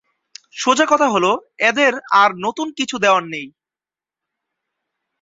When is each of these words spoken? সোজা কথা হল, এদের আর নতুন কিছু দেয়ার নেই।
সোজা 0.55 0.85
কথা 0.85 1.07
হল, 1.09 1.25
এদের 1.59 1.93
আর 2.13 2.29
নতুন 2.37 2.67
কিছু 2.73 2.95
দেয়ার 2.99 3.23
নেই। 3.23 3.47